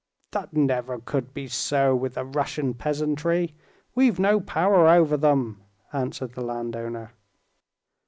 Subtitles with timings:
[0.31, 3.53] "That never could be so with the Russian peasantry;
[3.93, 5.61] we've no power over them,"
[5.93, 7.11] answered the landowner.